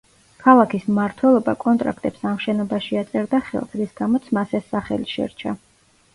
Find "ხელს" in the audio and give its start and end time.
3.51-3.77